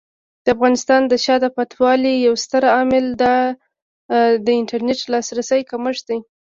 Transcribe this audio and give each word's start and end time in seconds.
د 0.43 0.45
افغانستان 0.55 1.01
د 1.07 1.13
شاته 1.25 1.49
پاتې 1.55 1.75
والي 1.83 2.13
یو 2.25 2.33
ستر 2.43 2.63
عامل 2.75 3.05
د 4.45 4.47
انټرنیټ 4.61 4.99
لاسرسي 5.13 5.61
کمښت 5.69 6.03
دی. 6.09 6.19